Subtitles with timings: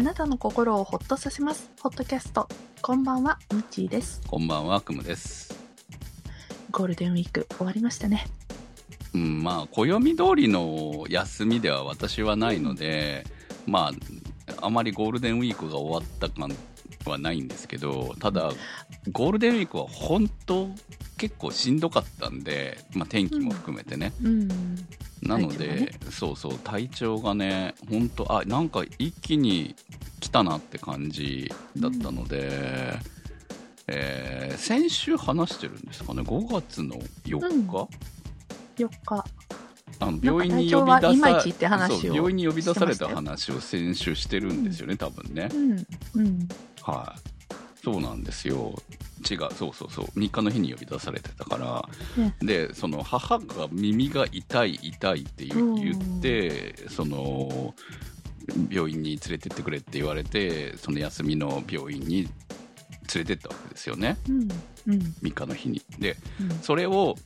[0.00, 1.70] あなたの心をほっとさせます。
[1.82, 2.48] ホットキャスト。
[2.80, 4.22] こんばんは、ミッチーです。
[4.26, 5.54] こんばんは、くむです。
[6.70, 8.24] ゴールデンウィーク終わりましたね。
[9.12, 13.26] うん、まあ、暦通りの休みでは私はないので、
[13.66, 13.90] ま
[14.48, 16.48] あ、あまりゴールデンウィークが終わった感
[17.04, 18.52] はないんですけど、ただ、
[19.12, 20.70] ゴールデンウィークは本当
[21.20, 24.10] 結構しんどかったんで、まあ、天気も含めてね。
[24.24, 24.48] うん。
[25.20, 29.76] なので、ねそうそう、体調がね、本当あ、なんか一気に
[30.20, 32.98] 来たなって感じだったので、
[33.88, 37.88] えー先週話してるんですかね、5月の4日、
[38.82, 39.24] 4日。
[39.98, 45.58] あの病院に呼び出さちって話をそう病院に呼び出された話を先週してるんですよね、多分ねう。
[45.58, 45.86] ん。
[46.14, 46.48] うん。
[46.82, 47.39] はい。
[47.82, 48.74] そうなんですよ。
[49.30, 50.04] 違う、そうそうそう。
[50.18, 57.74] 3日の日に呼び出されてたから、ねで、その母が耳が痛い痛いって言って、その、
[58.70, 62.30] 病院に連れてってくれって言われて、その休みの病院に連
[63.14, 64.16] れてったわけですよね。
[64.28, 64.42] うん。
[64.42, 64.98] うん。
[65.22, 65.82] 3日の日に。
[65.98, 66.58] で、うん。
[66.60, 67.16] それを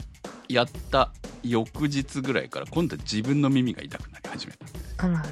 [0.48, 1.10] やった
[1.42, 4.52] 翌日ぐらいから今度は自分の耳が痛くなり始め
[4.96, 5.06] た。
[5.06, 5.28] あらあら。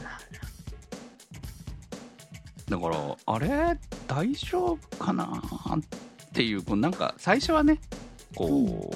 [2.69, 3.79] だから、あれ？
[4.13, 7.81] 大丈夫かなっていう、こうなんか最初はね、
[8.35, 8.91] こ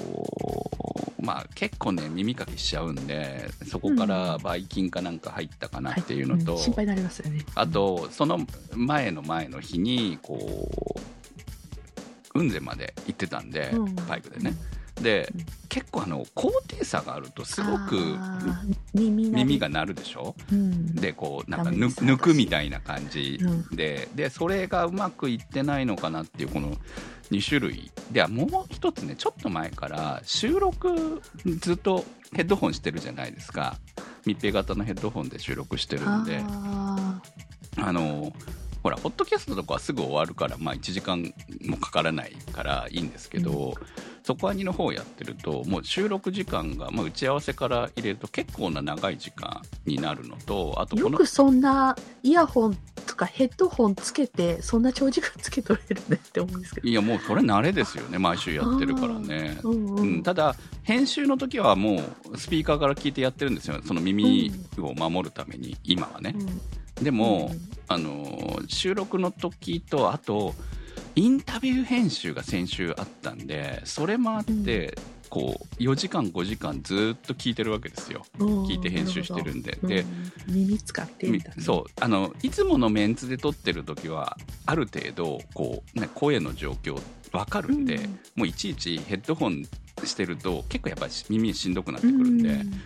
[1.19, 7.43] う、まあ結構ね、耳かきしちゃうんで、そこからばい菌かなんか入ったかなっていうのと、ん心配になりますよね。
[7.55, 8.39] あと、その
[8.75, 14.53] 前の前の日に、こう、雲仙まで行ってたんで、うんバイクでね。
[15.01, 18.15] でうん、結構あの、高低差があるとすごく
[18.93, 20.35] 耳が鳴るでしょ？
[20.51, 20.95] うん。
[20.95, 23.39] でこうなんか抜くみたいな感じ。
[23.71, 26.71] うで,、でそれがうまくいってないのかなっていうこの
[27.31, 27.91] 2種類。
[28.11, 31.21] ではもう一つねちょっと前から収録
[31.59, 32.03] ずっと
[32.33, 33.77] ヘッドホンしてるじゃないですか。
[34.25, 36.41] 密閉型のヘッドホンで収録してるんで。
[36.43, 37.21] あ
[37.79, 38.33] あの
[38.87, 41.33] ほらホットキャストとかはすぐ終わるから、まあ、1時間
[41.65, 43.73] もかからないからいいんですけど、
[44.23, 56.87] そこは2の方やってるともう収録時間が、まあ、打ち合わせから入れると結構な長い時間になるのとあとよくそんなイヤホンとかヘッドホンつけて、そんな長時間つけとれるねって思うんですけど。
[56.87, 60.15] いやもうそれ慣れですよね毎週やってるからね、うんううん。
[60.19, 60.23] ん。
[60.23, 63.81] ただ編集の時はもうスピーカーから聞いてやってるんですよ。
[63.85, 66.33] その耳を守るために今はね、
[67.01, 67.51] でも、
[67.87, 70.53] あのー収録の時とあと
[71.15, 74.95] インタビュー編集が先週あったんでそれもあって、
[75.29, 78.23] こう4時間5時間ずっと聞いてるわけですよ。
[78.39, 80.53] うん、聞いて編集してるんで、うん。
[80.53, 81.63] 耳使ってみたいな。
[81.63, 86.99] そうあのいつものメンツで撮ってる時はある程度こう、ね、声の状況
[87.31, 88.19] 分かるんで、うん。
[88.35, 89.63] もういちいちヘッドホン
[90.05, 92.77] してると結構やっぱり耳しんどくなってくるんで、うんうん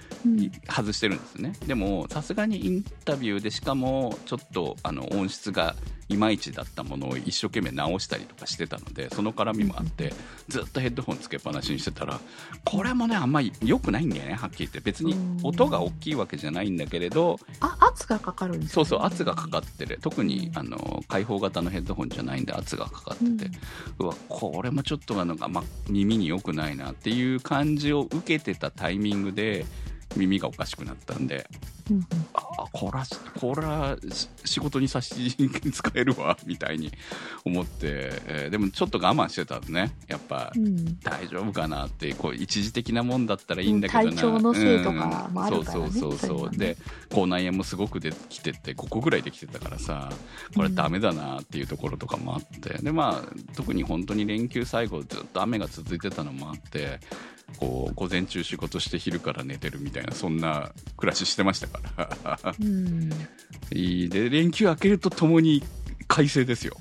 [0.70, 1.54] 外してるんですね。
[1.66, 5.76] でもさすがにインタビューでしかもちょっとあの音質が
[6.10, 10.14] いまいちだったものを一生懸命直したりとかしてたのでその絡みもあって
[10.50, 12.20] ずっとヘッドホンつけっぱなしにしてたら
[12.66, 14.80] これもねあんまり良くないんだよねはっきり言って。
[14.82, 19.98] 別に音が大きいわけじゃないんだけれどあ、圧がかかるんですそうかそう圧がかかってる。
[20.02, 23.58] 特にうんあの開放型のヘッドホンじゃないんで圧がかかってて、
[24.00, 29.66] うわこれもちょっとあの、ま、耳に良くないなっていう感じを受けてたタイミングで
[30.16, 31.48] 耳がおかしくなったんで
[31.92, 32.06] うんうん。
[32.34, 33.04] あこら
[33.40, 33.56] こ
[34.46, 35.36] 仕事に差し
[35.72, 36.92] 使えるわ みたいに
[37.46, 39.96] 思って、えーでもちょっと我慢してたんですね。
[40.08, 41.00] やっぱ、うん。
[41.00, 45.92] 大丈夫かなってこう一時的なもんだったらいいんだけどな、うん体調のせいとかもあるからねうん。
[45.92, 46.78] そうそうそうそう、で
[47.10, 50.12] 口内炎もすごくできてて5個ぐらいできてたからさ
[50.56, 57.00] これダメだなっていうところとかもあって、でまあ特に本当に連休最後ずっと雨が続いてたのもあって
[57.58, 62.10] こう午前中仕事して昼から寝てるみたいなそんな暮らししてましたから
[62.60, 63.10] うん。
[63.74, 64.10] いい。
[64.10, 65.64] で連休明けるとともに
[66.08, 66.78] 快晴ですよ。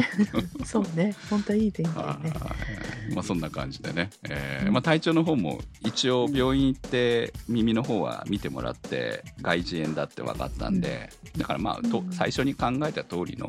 [0.64, 2.30] そうね、本当いい天気だよね。
[2.30, 12.12] はいまあそんな感じでね、えーうんまあ、体調の方も一応病院行って耳の方は見てもらって外耳炎だって分かったんで、だからまあとうん。
[12.12, 13.48] 最初に考えた通りの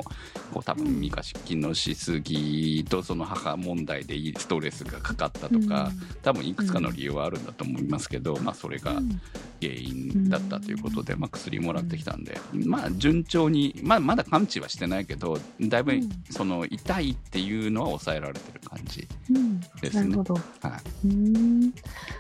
[0.54, 5.92] こう多分耳が失禁のしすぎとその母問題でいいストレスがかかったとか、
[6.22, 9.22] 多分いくつかの理由はあるんだと思いますけど、まあそれがうん。
[9.62, 15.25] 原因だったということで、まあ、薬もらってきたんで、まあ、順調に、まあ、まだ完治はしてないけど
[15.62, 16.10] だいぶうん。
[16.30, 19.60] その痛いっていうのは抑えられてる感じ、うん。
[19.82, 20.10] ですね。
[20.10, 20.34] なるほど。
[20.34, 20.42] は
[21.04, 21.74] い、うん。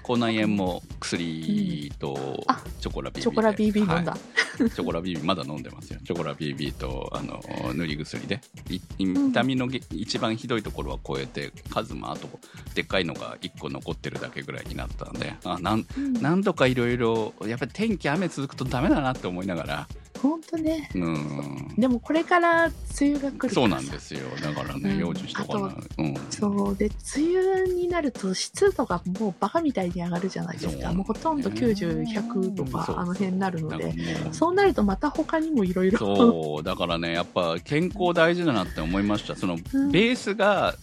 [0.03, 3.21] 口内炎も薬とあチョコラ BB で。
[3.21, 4.11] チョコラ BB 飲んだ。
[4.11, 4.19] はい。
[4.57, 5.99] チョコラ BB まだ飲んでますよ。
[6.05, 7.41] チョコラ BB とあの
[7.73, 8.41] 塗り薬で。
[8.69, 12.27] い痛みのげ一番ひどいところは超えて数もあと
[12.73, 15.33] でっかいのが1個残ってるだけぐらいになったんで。
[15.43, 16.13] あなんうん。
[16.13, 19.87] 何度かいろいろやっぱり天気雨続くとダメだなって思いながら
[20.21, 20.89] ほんとね。
[20.95, 21.73] うん。
[21.77, 24.21] でもこれから梅雨が来るそうなんですよ。
[24.41, 25.75] だからね、うん用心しとかな。
[25.97, 26.15] うん。
[26.29, 26.75] そう。
[26.75, 30.93] で、梅雨になると湿度がもうバカみたいに上がるじゃないですか。
[30.93, 33.93] もうほとんど90、100とかあの辺になるので。
[34.31, 35.97] そうなるとまた他にもいろいろ。
[35.97, 39.35] そう、だからね、やっぱ健康大事だなって思いました。
[39.35, 40.75] その、うんベースが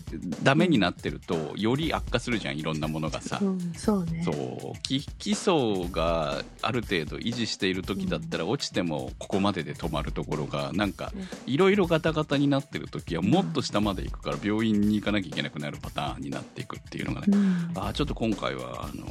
[0.43, 3.39] ダメになってると、より悪化するじゃん、いろんなものがさ。
[3.43, 4.23] うん、そうね。
[4.25, 19.05] そう基基礎がある程度維持している時だったら落ちてもここまでで止まるところがなんかねいろいろガタガタになってる時はもっと下まで行くから病院に行かなきゃいけなくなるパターンになっていくっていうのがねうんあーちょっと今回はあの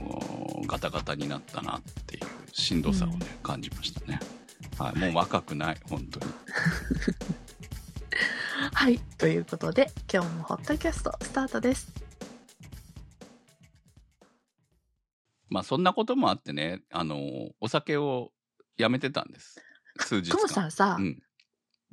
[0.64, 4.20] ーガタガタになったなっていうしんどさをね、感じましたね。
[4.78, 6.26] はい、もう若くない本当に。
[8.74, 9.00] はい。
[9.18, 11.88] ということで、今日もホットキャストスタートです。
[15.50, 18.32] まあそんなこともあってね、あのーお酒を
[18.78, 19.62] やめてたんです。
[20.00, 20.68] 数日さ間。
[20.68, 21.22] んさ、うん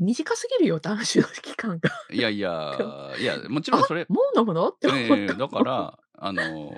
[0.00, 1.90] 短すぎるよ、男子の期間が。
[2.12, 2.78] いやいや、
[3.20, 4.68] いや、もちろんそれ、もう飲むの？
[4.68, 5.16] って思った。
[5.16, 6.76] ええだから、あの、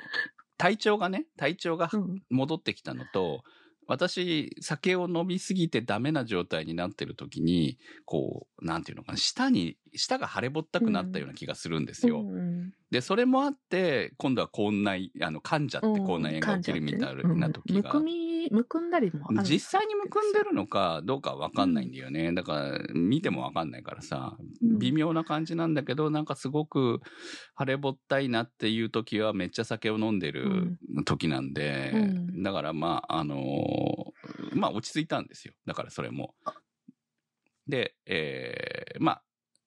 [0.56, 3.42] 体調がね、体調がうん、戻ってきたのと、
[3.86, 12.22] 私、酒を飲みすぎてダメな状態になってる時に、こう、なんていうのかな、舌に、舌が腫れぼったくなったような気がするんですよ。
[12.22, 17.92] うんで、それもあって、今度は口内、あの、噛んじゃって口内炎が起きるみたいな時が。
[17.94, 18.04] むく
[18.40, 19.42] み、むくんだりもある。
[19.42, 22.32] 実際にむくんでるのかどうかはわかんないんだよね。
[22.32, 27.00] だから、見てもわかんないからさ、うん微妙な感じなんだけど、なんかすごく
[27.58, 34.10] 腫れぼったいなっていう時はめっちゃ酒を飲んでる時なんで、うんだからまあ、あのー
[34.54, 35.54] まあ落ち着いたんですよ。
[35.66, 36.34] だからそれも。
[37.66, 39.22] で、えーまあ、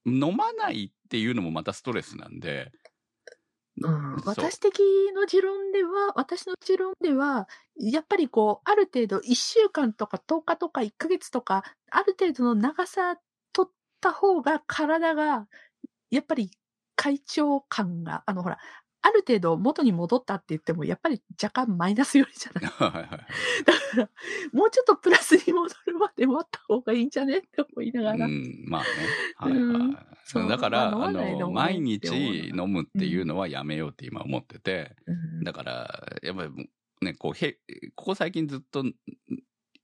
[0.05, 2.71] 飲まないっていうのもまたストレスなんで、
[3.81, 4.15] うん。
[4.25, 4.79] 私的
[5.15, 13.17] の持論では、私の持論では、やっぱりこう、ある程度1週間とか10日とか1ヶ月とか、ある程度の長さ
[13.51, 15.47] 取った方が体が、
[16.11, 16.51] やっぱり
[16.95, 18.59] 快調感が、あのほら、
[19.05, 22.71] ある程度元に戻ったって言っても、やっぱり若干マイナスよりじゃない？
[22.71, 23.19] はいはいはい
[23.65, 24.09] だから、
[24.53, 27.39] もうちょっとプラスに戻るまで待った方がいいんじゃね？
[27.39, 28.25] って思いながら。
[28.25, 28.87] うん、まあね。
[29.35, 29.61] はいはい。
[29.61, 32.07] うんそうだから、まああの毎日
[32.55, 35.11] 飲むっていうのはやめようって今思ってて、う
[35.41, 36.69] んだから、やっぱり
[37.01, 37.59] ね、こう、へ、
[37.95, 38.85] ここ最近ずっと、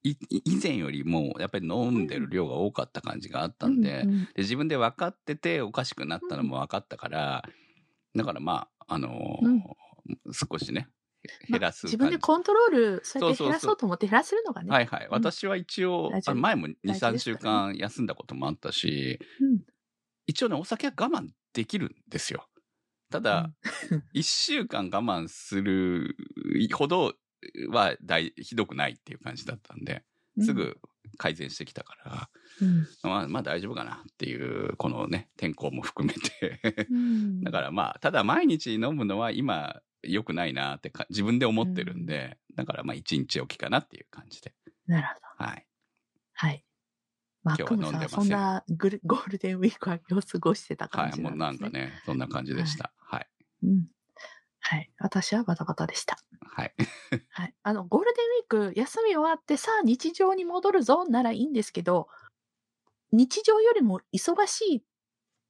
[0.02, 0.16] い
[0.46, 7.44] 以前よりも、やっぱり飲んでる量が多かった感じがあったんで、うんうんで自分で分かってておかしくなったのも分かったから、
[8.16, 9.64] だからまあ、あのーうん
[10.32, 10.88] 少しね、
[11.50, 11.98] まあ減らす感じ。
[11.98, 14.72] 自分でコントロール、そうやって減らそうと思って減らせるのがね。
[14.72, 15.08] はいはい。
[15.12, 19.62] 私は一応、前も2、3大事です週間休んだこともあったし、うん
[20.26, 22.48] 一応ね、お酒は我慢できるんですよ。
[23.10, 23.52] ただ、
[24.14, 26.16] 一週間我慢する
[26.72, 27.16] ほど
[27.70, 30.04] は大ひどくないっていう感じだったんで、
[30.40, 30.78] すぐ
[31.18, 32.30] 改善してきたから、
[32.62, 36.88] うん、まあ、まあ大丈夫かなっていう、このね、天候も含めて。
[36.90, 44.54] うんだからまあ、ただ毎日飲むのは今良くないなってか自分で思ってるんで、だからまあ一日おきかなっていう感じで。
[44.88, 45.46] なるほど。
[45.46, 45.66] はい。
[46.34, 46.66] はい。
[47.44, 51.10] まあ、今日は飲んでませんそんなグルゴールデンウィークは様子過ごしてたはい。
[51.10, 51.80] 感じもうなんですね。
[51.80, 52.92] なんかね、そんな感じでした。
[52.98, 53.28] はい。
[53.64, 53.88] うん。
[54.70, 54.92] はい。
[55.00, 56.20] 私はバタバタでした。
[56.42, 56.74] はい。
[57.32, 57.56] はい。
[57.64, 62.08] あの、ゴールデンウィーク、休み終わって、さあ日常に戻るぞならいいんですけど、
[63.12, 64.82] 日常よりも忙しいっ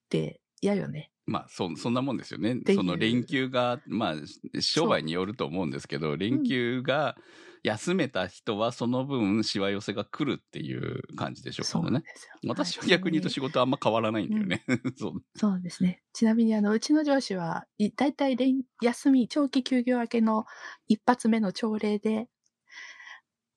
[0.08, 1.10] て嫌よね。
[1.26, 7.14] まあ、そ、そんなもんですよねその連休が、まあ、商売によると思うんですけど、連休が
[7.62, 12.04] 休めた人はその分、しわ寄せが来るっていう感じでしょうからね。
[12.46, 14.64] 私は逆に言うと仕事はあんま変わらないんだよね。
[14.96, 15.12] そう。
[15.36, 16.02] そうですね。
[16.12, 20.46] ちなみに、あの、うちの上司は、い大体連休み、長期休業明けの
[20.88, 22.28] 一発目の朝礼で、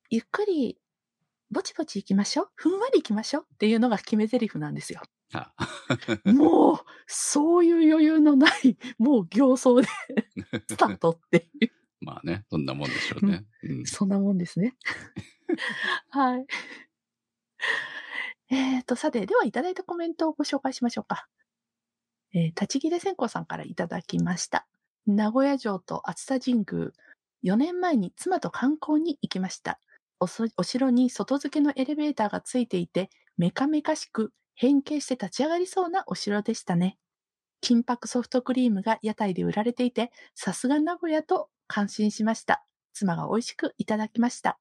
[0.09, 0.77] ゆっくり、
[1.49, 2.49] ぼちぼち行きましょう。
[2.55, 5.01] ふんわり行きましょうっていうのが決め台詞なんですよ。
[5.33, 5.51] あ
[6.25, 9.87] もう、そういう余裕のない、もう形相で
[10.69, 11.71] スタートっていう、
[12.03, 13.45] まあね、そんなもんでしょうね。
[13.63, 13.85] うん。
[13.85, 14.75] そんなもんですね。
[16.09, 16.45] はい。
[18.49, 21.27] えーと、さて、ではいただいたコメントをご紹介しましょうか。
[22.33, 24.67] えー、立ち切れ線香さんからいただきました。
[25.05, 26.91] 名古屋城と熱田神宮、
[27.43, 29.79] 4年前に妻と観光に行きました。
[30.19, 36.97] おそお城に外付けのエレベーターがついていて、メカメカしく変形して立ち上がりそうなお城でしたね。
[37.61, 42.63] 金箔ソフトクリームが屋台で売られていて、さすが名古屋と感心しました。
[42.93, 44.59] 妻が美味しくいただきました。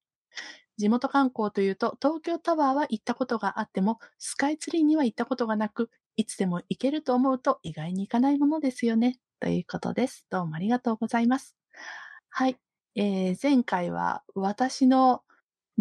[0.79, 9.19] 地元観光というと、東京タワーは行ったことがあっても、スカイツリーには行ったことがなく、いつでも行けると思うと意外に行かないものですよね。
[9.41, 10.25] ということです。
[10.31, 11.55] どうもありがとうございます。
[12.31, 12.57] はい。
[12.95, 15.23] えー前回は私の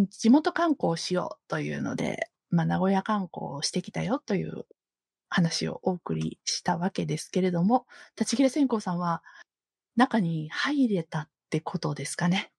[0.10, 4.66] 地元観光をしようというので、まあ、名古屋観光をしてきたよという
[5.30, 7.86] 話をお送りしたわけですけれども、
[8.20, 9.24] 立ち切れ線香さんは
[9.96, 12.52] 中に入れたってことですかね。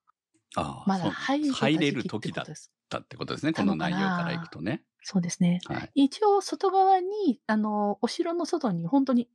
[0.54, 2.46] ああ、まだ入れた入れる時だっ。
[2.92, 3.54] たってことですね。
[3.54, 4.82] この内容からいくとね。
[5.02, 5.60] そうですね。
[5.64, 5.90] はい。
[5.94, 9.28] 一応外側に、あの、お城の外に本当に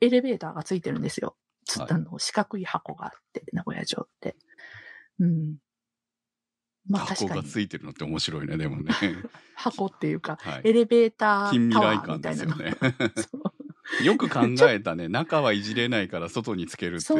[0.00, 1.36] エレベーターがついてるんですよ。
[1.66, 4.36] つはいあの、四角い箱があって、名古屋城って。
[5.20, 5.56] うん。
[6.88, 7.42] まあ確箱かに。
[7.42, 8.92] がついてるのって面白いね、でもね。
[9.54, 10.62] 箱っていうか、はい。
[10.64, 12.56] エレベータ近未ータワー来感みたいなの。
[12.56, 12.94] ですよね。
[13.32, 13.53] そう
[14.02, 15.08] よく考えたね。
[15.08, 17.14] 中はいじれないから外につけるってさ。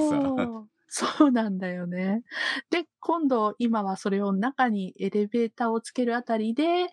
[0.89, 1.31] そう。
[1.33, 2.23] なんだよね。
[2.71, 6.87] で、今度、今はそれを中にエレベーターをつけるあたりで、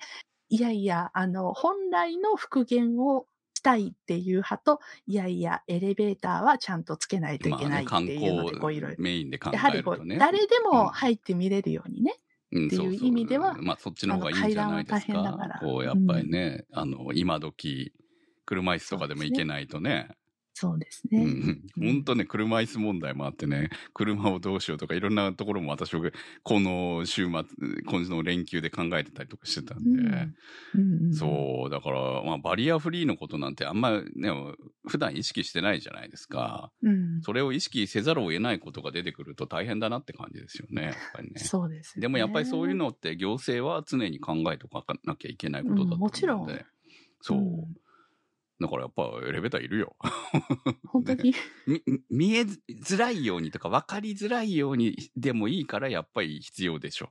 [0.49, 8.95] いやいや、あの、本来の復元をしたいっていう派と、いやいや、エレベーターはちゃんとつけないといけないって観いうので、こういろいろ。
[8.95, 10.17] 光メインで考やはりこう、えるとね。
[10.17, 12.15] 誰でうんも入って見れるようにね。
[12.51, 17.93] うんっていう意味ではそうそうまあそっちの方がいいんじゃないですかこうやっぱりね、あの今時
[18.51, 20.10] 車椅子とかでも行けないとね。
[20.53, 21.24] そうですね。
[21.24, 26.01] うん、本当ね、車椅子問題もあってね、車をどうしようとか、いろんなところも私は、
[26.43, 27.43] この週末、
[27.86, 34.29] 今の連休で考えてたりとかしてたんで、うんうんうんそう、だから、まあ、バリアフリーのことなんてあんまね、
[34.86, 36.72] 普段意識してないじゃないですか。
[36.84, 37.22] うん。
[37.22, 41.39] それを意識せざるを得ないことが出てくると大変だなって感じですよね、やっぱりね。
[41.39, 46.65] そうですよね、でもやっぱりそういうのって行政は常に考えておかなきゃいけないことだと思うので、うんもちろん
[47.22, 47.81] そう。
[48.62, 49.96] うんだからやっぱエレベーターいるよ。
[50.88, 51.34] 本当に、
[51.65, 57.10] み見えづらいようにとか分かりづらいようにでもいいからやっぱり必要でしょ。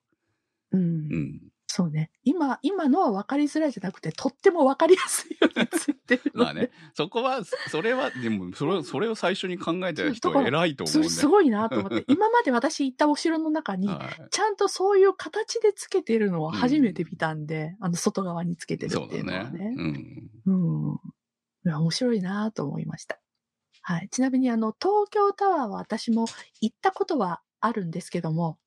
[0.72, 1.40] うんうん。
[1.72, 2.10] そうね。
[2.24, 6.32] 今、今のは分かりづらいじゃなくて、とっても分かりやすいようについてる。
[6.34, 12.04] まあね、そこは、それは、でも、それ、それを最初に考えた人は偉いと思うんすすごいなと思って。
[12.08, 14.28] 今まで私行ったお城の中に、はい。
[14.30, 19.74] ちゃんとそういう形でつけてるのは初めて見たんで、あの外側につけてるそうだっていうのはねね。。
[19.76, 20.30] うん。
[20.46, 20.98] うん。
[21.64, 23.20] 面白いなと思いました。
[23.82, 24.08] はい。
[24.10, 26.26] ちなみにあの、東京タワーは私も
[26.60, 28.58] 行ったことはあるんですけども、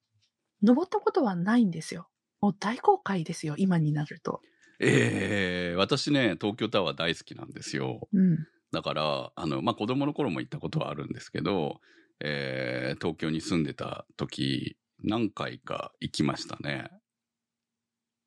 [0.62, 2.10] 登ったことはないんですよ。
[2.42, 4.42] もう大公開ですよ、今になると。
[4.80, 8.08] ええ私ね、東京タワー大好きなんですよ。
[8.12, 8.48] うん。
[8.72, 11.80] だから、あの、まあ、子供の頃も行ったことはあるんですけど、
[12.20, 16.90] えー東京に住んでた時、何回か行きましたね。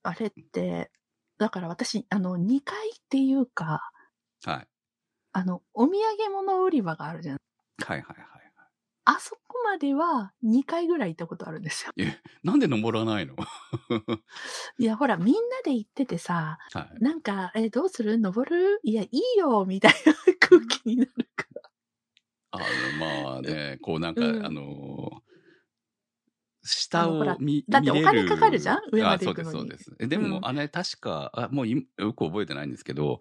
[0.02, 0.90] あれって、
[1.38, 3.90] だから私、あの、2階っていうか、
[4.44, 4.68] はい。
[5.32, 7.38] あの、お土産物売り場があるじゃん。
[7.84, 8.26] はいはいはい。
[9.04, 11.92] あそこまでは2回ぐらい行ったことあるんですよ。
[12.42, 13.34] なんで登らないの？
[14.78, 17.00] いや、ほら、みんなで行っててさ、はい。
[17.00, 18.18] なんか、え、どうする？
[18.18, 18.80] 登る？
[18.82, 21.70] いや、いいよ、みたいな空気になるから。
[22.50, 25.22] あの、まあね、こうなんか、うんあの
[26.62, 28.80] 下あのほらを見、だってお金かかるじゃん？
[28.92, 30.04] 上まで行くのにあそうです、そうです。
[30.04, 33.18] えでも、うんあれ、確か、あもういよく覚えてないんですけど、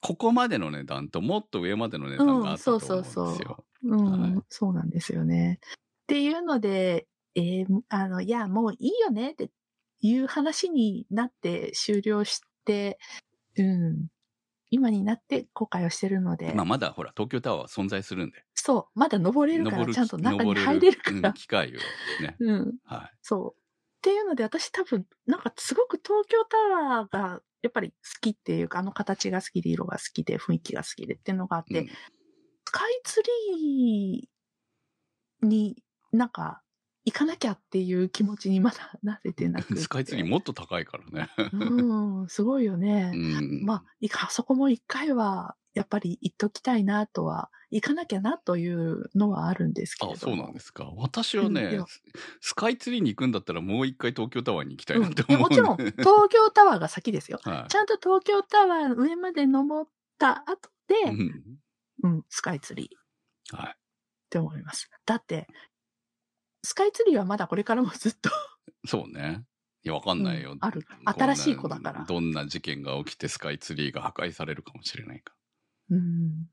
[0.00, 3.24] ここまでの値段ともっと上までの値段があったと思うんですよ。
[3.24, 5.60] うんそうそうそうん、はいそうなんですよね。
[5.62, 9.50] っていうので、えーあの、いや、もういいよねって
[10.00, 12.98] いう話になって終了して、
[13.56, 14.08] うん、
[14.70, 18.44] 今になって後悔をしてるので、まあ、まだほら、東京タワーは存在するんで。
[18.54, 21.32] そう、まだ登れるから、ちゃんと中に登入れるかうんら。
[21.32, 21.70] 機会を
[22.22, 22.36] ね。
[22.38, 23.16] うん、はい。
[23.22, 23.58] そう。
[23.58, 31.88] っていうので、私多分、なんかすごく東京タワーがやっぱり好きっていうか、あの形が好きで、色が好きで、雰囲気が好きでっていうのがあって、うん
[32.66, 35.76] スカイツリーに
[36.12, 36.62] なんか
[37.04, 39.80] 行かなきゃっていう気持ちにまだなれてなくて。
[39.82, 41.28] スカイツリーもっと高いからね。
[41.52, 43.12] うん、すごいよね。
[43.14, 43.64] うん。
[43.64, 50.84] まあ、あそこも一回は、やっぱり行っときたいなとは、行かなきゃなというのはあるんですけれあ、どそうなんですか。
[50.96, 52.02] 私はね、うんス
[52.40, 57.40] スカイツリーに行くんだったらもう一回東京タワーに行きたいうんなって思う、いやもちろん、東京タワーが先ですよ。
[57.42, 61.42] はいちゃんと東京タワー上まで登った後で、うん
[62.02, 63.76] うん、スカイツリーっはい。
[64.30, 64.88] て思います。
[65.06, 65.48] だって、
[66.62, 68.30] スカイツリーはまだこれからもずっと
[68.86, 69.44] そうね。
[69.82, 70.52] いや、わかんないよ。
[70.52, 75.34] うんある新しい子だからどんな事件が起きてスカイツリーが破壊されるかもしれないか。
[75.90, 76.46] うん。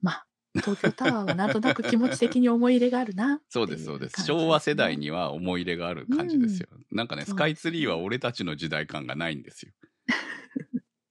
[0.00, 3.40] まあ、東京タワーはなんとなく気持ち的に思い入れがあるな。
[3.48, 4.24] そうです、そうです。
[4.24, 6.68] 昭和世代には思い入れがある感じですよ。
[6.90, 9.72] なんかね、スカイツリーは俺たちの時代感がないんですよ。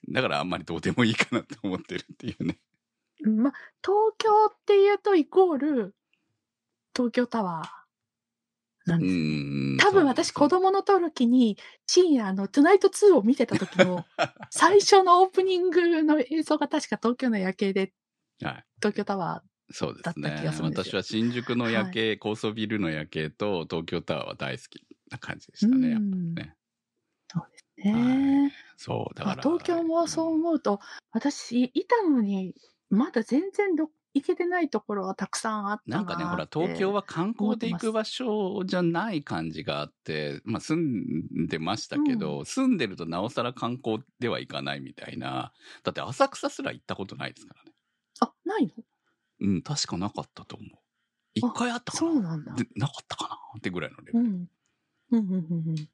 [0.10, 2.60] だからあんまりどうでもいいかなって思ってるっていうね。
[3.26, 5.96] うんまあ、東京っていうとイコール、
[6.96, 7.83] 東京タワー
[8.86, 9.22] なんうです。
[9.78, 9.78] ん。
[9.78, 14.08] 多分私子供の時に深夜あの、トゥナイト2を見てた時の
[14.50, 17.94] 最初のオープニングの映像が確か東京の夜景で
[18.42, 18.66] はい。
[18.82, 25.66] 東京タワそうですだった気ね私は新宿の夜景、高層ビルの夜景と東京タワーは大好きな感じでー。
[25.66, 25.90] したね。
[25.90, 26.56] やっぱうんね
[27.30, 28.58] そうですね。
[28.78, 29.44] そう、だから。
[29.44, 30.80] 東京もそう思うと、
[31.12, 32.56] 私、いたのに、
[32.90, 45.52] まだ全然ど行けてないところはたくさんあったななんかね、ほら、東京は観光で行く場所じゃない感じがあって、まあ住んでましたけど、住んでるとなおさら観光では行かないみたいな。
[45.84, 47.72] だって浅草すら行ったことないですからね。
[48.20, 48.72] あ、ないの？
[49.40, 50.70] うん、確かなかったと思う。
[51.34, 52.12] 一回あったかな？
[52.12, 52.54] そうなんだ。
[52.54, 54.20] でなかったかなってぐらいのレベル。
[54.20, 54.50] うん。
[55.12, 55.90] うん、うん、うんうん。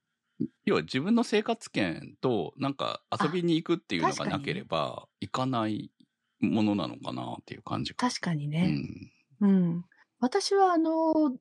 [0.65, 5.91] 要は自分の生活圏となんか遊びに行くっていうのがなければ行かない
[6.39, 7.97] ものなのかなっていう感じが。
[7.97, 8.67] 確かにうね。
[8.67, 9.11] ん。
[9.41, 9.85] うん。
[10.19, 11.37] 私は、あの、ん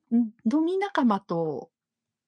[0.51, 1.69] 飲み仲間と、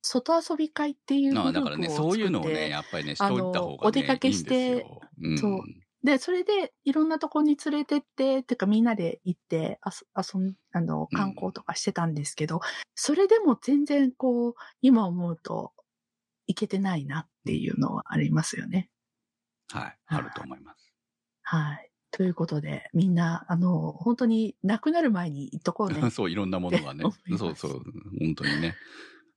[0.03, 4.81] 外遊び会っていうグループをだからね、そういうのをね、やっぱりね、しあとのいた方がね、お出かけしていい。
[5.23, 5.61] うん、そう
[6.03, 12.59] で、それで、いろんなとこに連れてって、っていうかみんなで行って、あそ、遊ん、あの、うん観光とかしてたんですけど、
[12.95, 15.73] それでも全然こう、今思うと、
[16.47, 18.89] 行けてないなっていうのはありますよね。
[19.71, 20.91] はい、あると思います。
[21.43, 21.90] はい。
[22.11, 25.95] ということで、みんな、あの、本当に亡くなる前に行っとこうね。
[26.11, 27.05] そう、いろんなものがね
[27.37, 27.83] そうそう、
[28.19, 28.75] 本当にね。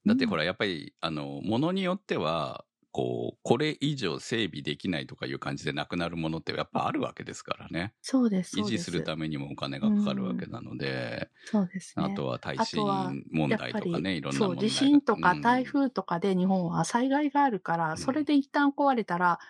[0.05, 7.93] だってほら、やっぱり、あの、ものによっては、こう、これ以上整備できないとかいう感じでなくなるものってやっぱあるわけですからね。
[8.03, 8.57] そうです。
[8.57, 12.05] 維そうです持するためにもお金がかかるわけなので、そうですね。
[12.05, 19.41] あとは耐震問題とかね、いろんなそう、問題が地震とかうん台風とかで日本は災害があるから、んそれで一旦壊れたら、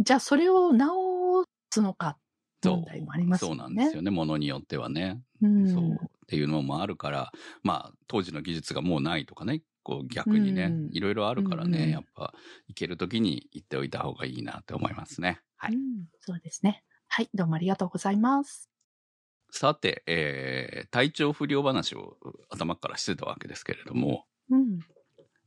[0.00, 2.29] じゃあそれを直すのかそう
[2.62, 3.62] 問題もありますそうよね。
[3.62, 5.22] なんですよね、ものによってはね。
[5.42, 5.68] うん。
[5.72, 12.34] そうっていうのもあるから、まあ、当時の技術がもうないとかね、こう逆にね、うんいろいろあるからね、うんうんやっぱ
[12.68, 15.40] 行けるときに行っておいた方がいいなって思いますね。
[15.56, 15.74] はい。
[15.74, 16.84] うん、そうですね。
[17.08, 18.70] はい、どうもありがとうございます。
[19.50, 22.16] さて、えー体調不良話を
[22.50, 24.78] 頭からしてたわけですけれども、うん。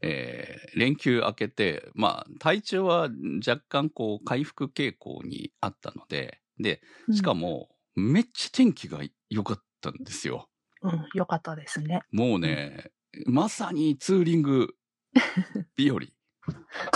[0.02, 3.10] えー連休明けて、まあ、体調は
[3.48, 6.82] 若干こう回復傾向にあったので、で、
[7.12, 9.00] しかも、めっちゃ天気が
[9.30, 10.50] 良かったんですよ。
[10.82, 12.02] うん、うん、よかったですね。
[12.12, 12.92] もうね、
[13.26, 14.76] まさにツーリング
[15.78, 16.00] 日和。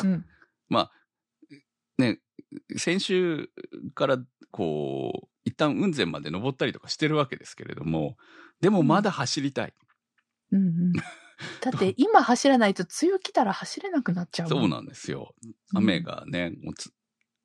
[0.03, 0.25] うん。
[0.69, 0.91] まあ、
[1.97, 2.19] ね、
[2.77, 3.49] 先週
[3.93, 4.19] から
[4.51, 8.17] こう、一旦雲仙まで登ったりとかしてるわけですけれども、
[8.59, 9.73] でもまだ走りたい。
[10.51, 10.93] うんうん。
[11.61, 14.49] だって今走らないと梅雨来たら走れなくなっちゃう。
[14.49, 15.35] そうなんですよ。
[15.75, 16.91] 雨がね、もうつ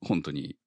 [0.01, 0.57] 本当に。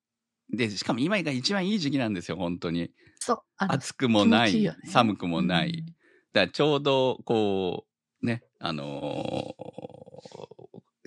[0.51, 2.93] で、しかも今が一番いい時期なんですよ、本当に。
[3.19, 3.43] そう。
[3.59, 5.85] 暑くもない、いいよね寒くもない。
[6.33, 7.87] だからちょうど、こ
[8.23, 10.07] う、ね、あのー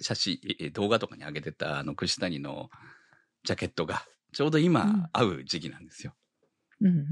[0.02, 2.70] 写真、え動画とかに上げてた、あの、串谷の
[3.44, 6.16] ジャケットが、ちょうど今、うん合う時期なんですよ。
[6.82, 7.06] うんうん。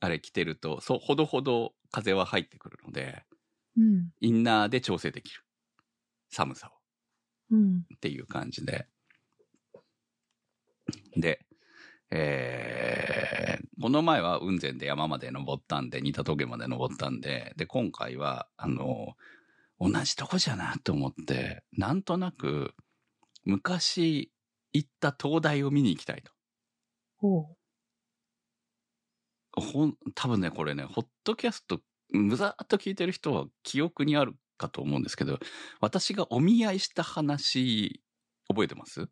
[0.00, 3.24] あれ着てると、そう、ほどほど風は入ってくるので、
[3.76, 4.10] うん。
[4.20, 5.40] インナーで調整できる。
[6.30, 7.54] 寒さを。
[7.54, 7.78] うん。
[7.94, 8.86] っていう感じで。
[11.16, 11.46] で、
[12.10, 19.14] えーこの前は雲仙で山まで登ったんで、似た峠まで登ったんで、で、今回は、あの、
[19.80, 22.74] 同じとこじゃなと思って、なんとなく、
[23.44, 24.32] 昔
[24.72, 26.32] 行った灯台を見に行きたいと。
[29.52, 35.38] ほほん、多分ね、これね、ホットキャスト、むざーっと聞いてる人は記憶にあるかと思うんですけど、
[35.80, 38.02] 私がお見合いした話、
[38.48, 39.08] 覚えてます？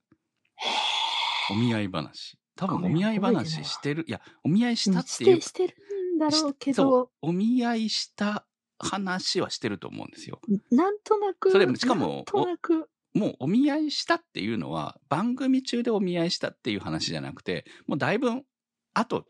[1.52, 2.38] お見合い話。
[2.56, 5.02] 多分お見合い話してる、いや、お見合いしたう。
[5.02, 5.74] っていうして、してる
[6.16, 8.46] んだろうけそど、お見合いした
[8.78, 10.40] 話はしてると思うんですよ。
[10.70, 18.30] なんとなく、それしかもなんとなく、もうお見合いしたっていうのは、番組中でお見合いしたっていう話じゃなくて、もうだいぶ
[18.94, 19.26] 後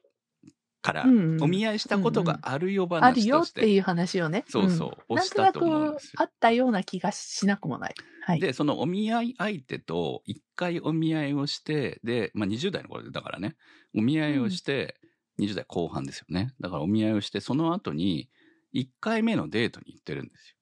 [0.83, 4.45] からうんうんお見合いしたことがあるよある話として、よっていう話をね。
[4.49, 7.95] そうそう、うんしたと思うんくですよあったような気がしなくもない。
[8.25, 8.41] はい。
[8.41, 13.57] で、そのお見合い相手と一回お見合いをして、で、まあ20代の頃だからね、
[13.97, 14.97] お見合いをして、
[15.39, 16.55] 20代後半ですよね。
[16.61, 18.29] だからお見合いをして、その後に
[18.75, 20.57] 1回目のデートに行ってるんです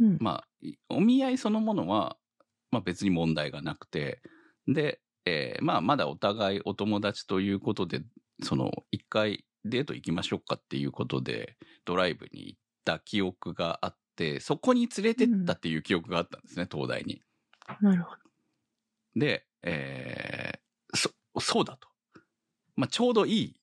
[0.00, 0.06] よ。
[0.08, 0.18] うん。
[0.20, 2.16] まあ、いお見合いそのものは、
[2.70, 4.20] まあ別に問題がなくて、
[4.68, 8.02] で、えーまあまだお互いお友達ということで、
[8.42, 17.22] その一回デート行きましょうかっていうことで、ドライブに行った記憶があって、そこに連れてったっていう記憶があったんですね、東大に。
[17.80, 18.18] なるほど。
[19.16, 21.88] で、えーそ、そうだと。
[22.76, 23.60] まあちょうどいい、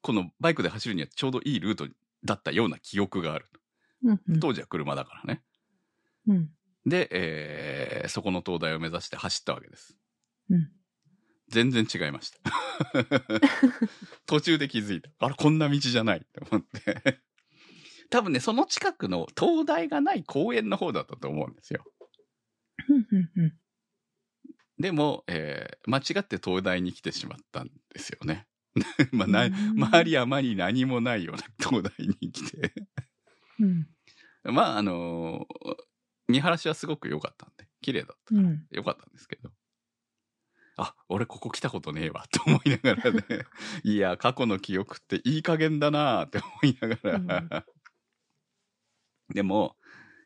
[0.00, 1.88] このバイクで走るにはちょうどいいルート
[2.24, 3.46] だったような記憶がある。
[4.04, 4.40] うんうん。
[4.40, 5.42] 当時は車だからね。
[6.28, 6.50] うん。
[6.86, 9.96] で、えーそこの灯台を目指して走ったわけです。
[10.50, 10.70] うん。
[11.54, 12.40] 全然違いました。
[14.26, 15.10] 途中で気づいた。
[15.20, 17.20] あれ、こんな道じゃないって思って。
[18.10, 21.84] 多分ね、その近くの灯台がない公園の方だったと思うんですよ。
[24.78, 28.48] でも、えー間違って東大に来てしまったんですよね。
[29.12, 32.74] まあ、なうん周り山に何もないような東大に来て。
[33.60, 33.88] うん。
[34.54, 35.76] まあ、あのー
[36.26, 38.66] 見晴らしはすごく良かったんで、綺麗だったからうん。
[38.70, 39.52] 良かったんですけど。
[40.76, 43.22] あ、俺ここ来たことねえわって思いながらね。
[43.84, 47.66] いや、過去の記憶っていい加減だなって思いながら。
[49.32, 49.76] でも、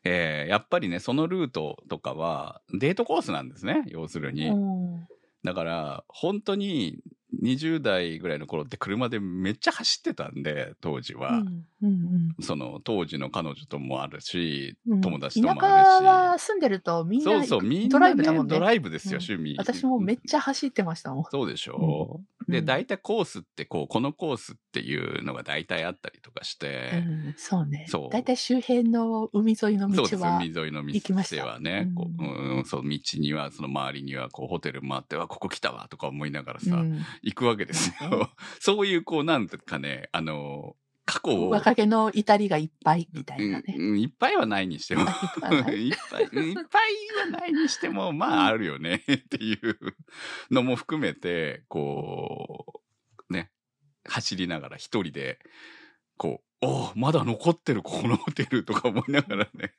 [0.03, 4.47] えーやっぱりね、そのルートとかはデートコースなんですね、要するに。
[4.47, 5.07] うん
[5.43, 6.99] だから、本当に
[7.41, 11.39] 20代ぐらいの頃って車でめっちゃ走ってたんで、当時は。
[11.39, 16.05] うんうんその当時の彼女ともあるし、うん友達とも田舎あるし。
[16.05, 18.53] は住んでるとみんなそうそう、みんな、ね、ドライブだもんね。
[18.53, 19.57] ドライブですよ、うん趣味。
[19.57, 21.23] 私もめっちゃ走ってましたもん。
[21.31, 27.85] そうでしょ、うんで、大体コースってこう、このコースっていうのが大体あったりとかして、うん、そうね。
[27.87, 38.11] そう大体周辺の海沿いの道は海沿いの行きました道はね、こううんうん、そう、道には、その周りには、こう、ホテルもあって、わ、ここ来たわ、とか思いながらさ、うん行くわけですうん。
[38.11, 38.31] よ。
[38.59, 43.73] そういう、こう、なんとかね、あの、過去を、若気の至りがいっぱいみたいなね。
[43.99, 45.59] いっぱいはないにしても、あい。
[45.59, 46.29] っぱいいいっぱい、は
[47.31, 49.77] ないにしても、まああるよね、 っていう
[50.51, 52.81] のも含めて、こ
[53.29, 53.51] う、ね、
[54.05, 55.39] 走りながら一人で、
[56.17, 59.73] こう、おうまだ残ってる、ここのホテルとか思いながらね、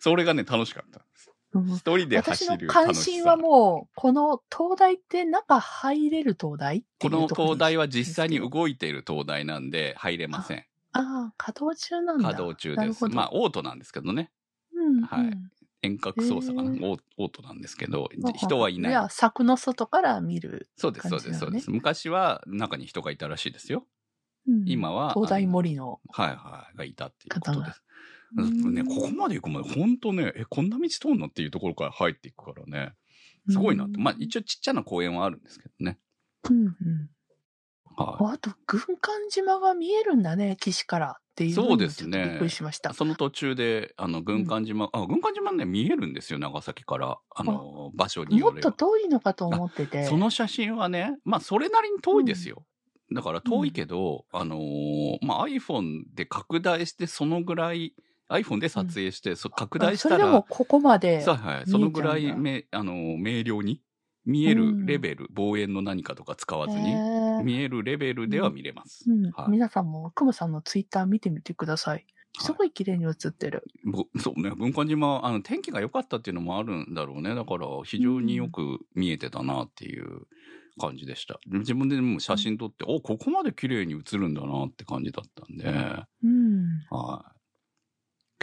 [0.00, 1.30] それがね、楽しかったんです。
[1.54, 2.82] うん一人で走私のる楽しさ。
[2.84, 10.64] 関心はもう、この東大って中入れる東大ってこの灯台は実際にあ動いている灯台なんで入れません。
[10.92, 12.24] あ、稼働中なんだ。
[12.24, 13.08] 稼働中です。
[13.08, 14.30] まあ、オートなんですけどね。
[14.74, 15.50] うん、はいうん
[15.82, 16.70] 遠隔操作かな？
[16.70, 18.92] へーオートなんですけど、人はいない。
[18.92, 20.70] いや、柵の外から見る。
[20.76, 21.70] そうです、そうです、そうです。
[21.70, 23.86] 昔は中に人がいたらしいですよ。
[24.48, 26.00] うん今は東大森の。
[26.08, 27.83] はいはい、がいたっていうことです。
[28.36, 32.94] うんね、ここまで行くまで、本当ね、え、こんな道通んのっていうところから入っていくからね。
[33.50, 33.98] すごいなって。
[33.98, 35.98] まあ、一応ちっちゃな公園はあるんですけどね。
[36.50, 36.74] うんうん
[37.96, 42.94] はあと、軍艦島が見えるんだね、岸からっていうそうですねびっくりしましたい。。
[42.94, 47.18] その途中で、あの、軍艦島、あ、軍艦島ね、見えるんですよ、長崎から。
[47.30, 50.04] あの、場所によればもっと遠いのかと思ってて。
[50.06, 52.64] その写真はね、まあ、それなりに遠いですよ。
[53.12, 57.94] だから遠いけど、あのーまあ、iPhone で拡大して、そのぐらい、
[58.28, 61.20] iPhone で撮影して、そ拡大したら、あそれでもここまで。
[61.20, 63.80] そうはい、そのぐらいめ、あのー明瞭に
[64.24, 66.94] 見えるレベル、望遠の何かとか使わずに、
[67.44, 69.04] 見えるレベルでは見れます。
[69.10, 72.06] うんはい皆さんも、クムさんのツイッター見てみてください。
[72.40, 73.62] すごい綺麗に映ってる。
[73.84, 77.34] ぼそうね、軍艦島、あの、天気が良かったっていうのもあるんだろうね。
[77.34, 80.22] だから、非常によく見えてたなっていう
[80.80, 81.38] 感じでした。
[81.46, 86.64] 自分でも写真撮って、お、ここまで綺麗に映るんだなって感じだったんで、うん。
[86.90, 87.33] はい。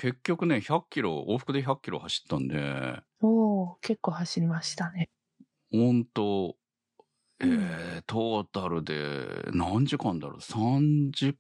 [0.02, 5.10] 結局ね、100キロ、往復で100キロ走ったんで、おー結構走りましたね。
[5.72, 6.58] ほんと、
[7.40, 11.38] えうんー、トータルで何時間だろう ?30、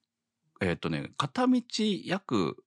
[0.61, 1.61] えーっとね、片道
[2.05, 2.63] 約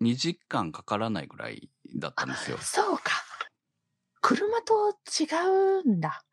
[0.00, 2.58] 2時間かからないぐらいだったんですよ。
[2.58, 3.12] そうか。
[4.20, 5.26] 車と違
[5.84, 6.24] うんだ。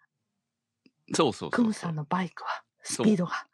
[1.14, 1.96] そうそうそうそうクムさん。
[1.96, 2.64] のバイクは。
[2.84, 3.48] スピードが。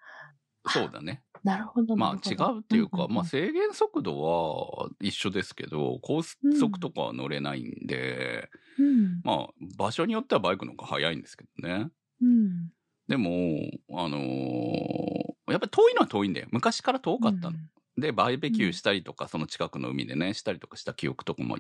[0.68, 1.25] そうだね。
[1.46, 1.96] なるほど。
[1.96, 9.22] まあ違うっていうか、んんんまあ制限速度は一緒ですけど、高速とかは乗れないんで、うん。
[9.24, 11.90] まあ場所によってはバイクの方が速いんですけどね。
[12.22, 12.70] うん。
[13.08, 13.60] でも、
[13.94, 16.48] あのーやっぱり遠いのは遠いんだよ。
[16.50, 17.58] 昔から遠かったの。
[17.98, 21.58] で、バーベキューしたりとか、その近くの海でね、したりとかした記憶とかも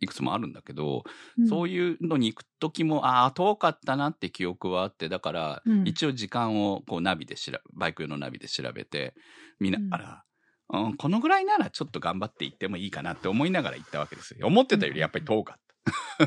[0.00, 1.04] いいくつもあるんだけど、
[1.38, 1.48] うん。
[1.48, 9.14] そういうのに行く時も、ああ、遠かったなって記憶はあって、だから、うん一応時間をこうナビで調べ、バイク用のナビで調べて、
[9.58, 10.24] 見ながら、
[10.72, 14.46] うんこのぐらいならちょっと頑張って行ってもいいかなって思いながら行ったわけですよ。
[14.46, 15.60] 思ってたよりやっぱり遠かっ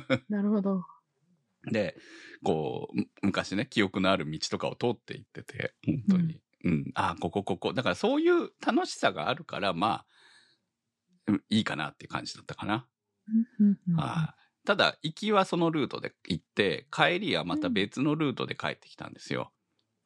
[0.07, 0.21] た。
[0.29, 0.83] なるほど。
[1.71, 1.95] で、
[2.43, 6.41] こう、む昔ね、記憶のある道とかを通って行ってて、本当に。
[6.65, 7.73] うん、ああ、ここ、ここ。
[7.73, 10.05] だからそういう楽しさがあるから、まあ、
[11.27, 12.85] うんいいかなっていう感じだったかな。
[13.95, 14.65] はい。
[14.65, 19.51] ただ、行きはそのルートで行って、帰りはまた別のルートで帰ってきたんですよ。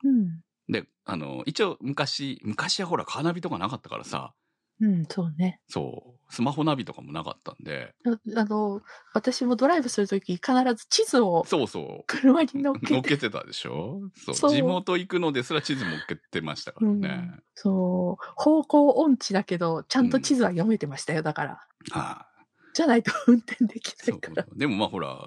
[0.04, 0.42] うん。
[0.70, 4.34] で、あの、一応昔、昔はほらカーナビとかなかったからさ、
[4.80, 5.60] うん、そうね。
[5.70, 8.82] そう、スマホナビとかもなかったんで、ああの、
[9.14, 12.04] 私もドライブするとき必ず地図をそうそう。
[12.06, 12.94] 車に乗っけて。
[12.94, 14.02] 乗っけてたでしょ？
[14.16, 17.10] そうそう地元行くのですら地図乗っけてましたからね。
[17.10, 18.24] うんそう。
[18.36, 21.68] 方向音痴だけど、ちゃんと地図は読めてましたよ、だから。
[21.92, 22.37] はい、
[22.78, 24.46] じゃないと運転できそないうから。
[24.56, 25.18] でもまあほら、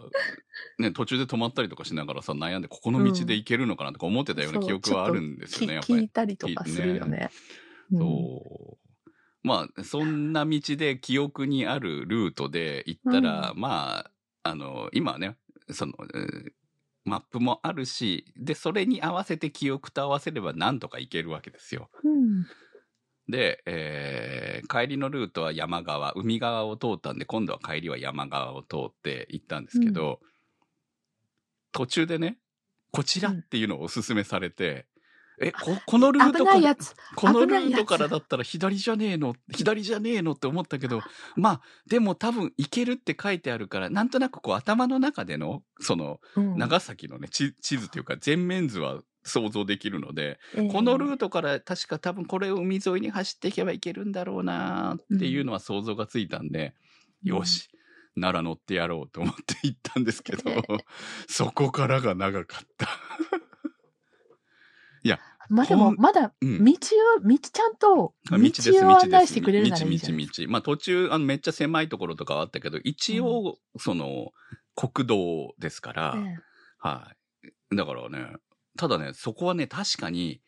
[0.79, 5.99] ね、途中で止まったりとかしながらさ、悩んで、ここの道で行けるのかなとか思ってたような記憶はあるんですよね、やっぱり。
[5.99, 7.29] き聞いたりとかするよね。
[7.91, 9.11] うんそう。
[9.43, 14.11] まあ、そんな道で記憶にあるルートで行ったら、まあ、
[14.45, 15.37] あの、今はね、
[15.73, 16.53] その、えー
[17.07, 21.89] マップもあるし、で、それに合わせて記憶と合わせればなんとか行けるわけですよ。
[22.05, 22.47] うん。
[23.31, 30.21] で、えー帰りのルートは山側、海側を通ったんで、今度は帰りは山側を通って行ったんですけど、
[31.73, 32.39] 途中でね、
[32.93, 34.87] こちらっていうのをおすすめされて、
[35.43, 36.77] え、こ、このルー危トから。
[37.17, 41.01] このルートからだったら左じゃねえの、左じゃねえのって思ったけど、
[41.35, 46.59] まあ、でも多分行けるって書いてあるから、なんとなくこう頭の中での、その、うん。
[46.59, 56.75] 長崎のね、地地図というか全面図は想像できるので、えーこのルートから確か多分これを海沿いに走っていけばいけるんだろうなっていうのは想像がついたんで、
[57.23, 57.69] よし、
[58.17, 60.43] なら乗ってやろうと思って行ったんですけど、
[61.29, 62.89] そこからが長かった。
[65.51, 69.01] まあでも、まだ、うん道を、道ちゃんと、あ道です、道を。
[69.01, 70.49] 案内してくれるなら道、道、道。
[70.49, 74.31] まあ途中、あの、めっちゃ狭いところとかはあったけど、一応、その、
[74.77, 76.37] 国道ですから、え
[76.79, 77.13] は
[77.73, 77.77] い。
[77.77, 78.37] だからね、
[78.81, 80.41] ただね、そこはね、確かに、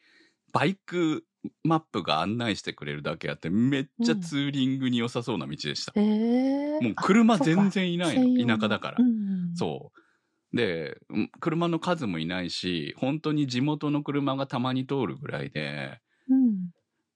[0.54, 1.26] バイク
[1.64, 5.92] マップが案内してくれるだけあって、めっちゃツーリングに良さそうな道でした。
[5.96, 8.56] ええもう車全然いないの。
[8.56, 8.96] 田舎だから。
[9.00, 9.92] うんそ
[10.50, 10.56] う。
[10.56, 16.70] で、うん車の数もいないし、本当に地元の車がたまに通るぐらいで、うん。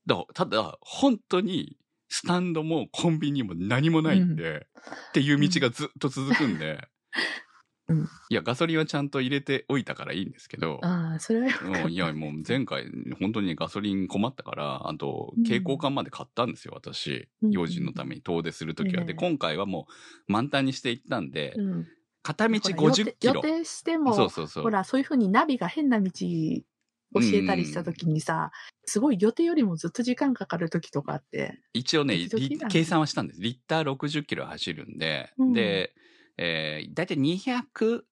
[0.05, 1.79] だただ、本当に、
[2.11, 4.67] スタンドもコンビニも何もないんで、
[5.09, 6.87] っていう道がずっと続くんで、
[7.89, 11.53] うんいや、ガソリンはちゃんと入れておいたからいいんですけど、ああ、それはよ
[11.85, 12.87] かいや、もう前回、
[13.21, 17.29] 本当にガソリン困ったから、あと、蛍光管まで買ったんですよ、私。
[17.43, 19.03] うん用心のために遠出するときは。
[19.03, 19.87] ええで、今回はも
[20.29, 21.87] う満タンにしていったんで、うん
[22.23, 23.41] 片道ほら50キロ予。
[23.43, 24.65] 定しても、そうそうそう。
[24.65, 28.51] ほら、そういうふうにナビが変な道教えたりしたときにさ、
[28.85, 31.61] すごい予定よりもずっと時間かかるときとかあって。
[31.73, 32.19] 一応ね、
[32.69, 33.41] 計算はしたんです。
[33.41, 35.95] リッター60キロ走るんで、うんで、
[36.39, 38.05] えー、だいたい200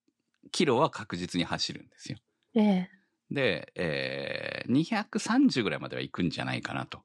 [0.51, 2.19] キロは確実に走るんですよ。
[2.55, 2.91] ええ。
[3.31, 7.03] で、えー、230ぐらいまでは行くんじゃないかなと。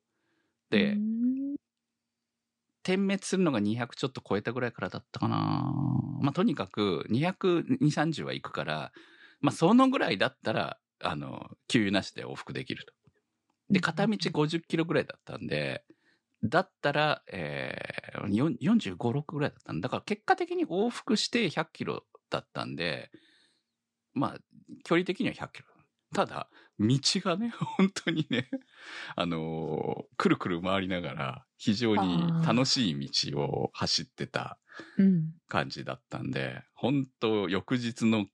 [0.70, 1.40] で、うん
[2.84, 5.72] 点滅するのが200ちょっと超えたぐらいからだったかな。
[6.22, 8.92] まあ、とにかく200、230は行くから、
[9.42, 12.94] まあ、そのぐらいだったら、あの、給油なしで往復できると。
[13.70, 15.84] で、片道50キロぐらいだったんで、
[16.44, 19.88] だったら、えー、よん45、6ぐらいだったんだ。
[19.88, 23.12] だから結果的に往復して100キロだったんで、
[24.14, 24.38] まあ、
[24.84, 25.68] 距離的には100キロ。
[26.14, 26.50] ただ、
[26.80, 28.50] 道がね、 本当にね、
[29.16, 34.60] あのーくるくる回りながら、非常に楽しい道を走ってた
[34.98, 35.34] うん。
[35.48, 38.28] 感じだったんで、本当翌日の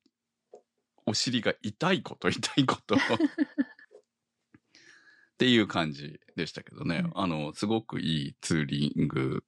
[1.06, 2.96] お尻が痛いこと痛いこと。
[5.36, 7.04] っていう感じでしたけどね。
[7.06, 9.44] うんあの、すごくいいツーリング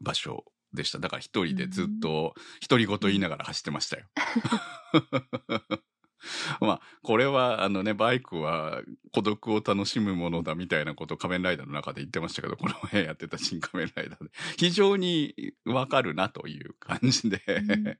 [0.00, 0.98] 場所でした。
[0.98, 2.34] だから一人でずっと
[2.68, 4.04] 独り言言いながら走ってましたよ。
[6.60, 17.40] まあ、これは、あのね、バイクは孤独を楽しむものだみたいなことを仮面ライダーの中で言ってましたけど、この前やってた新仮面ライダーで、非常にわかるなという感じで、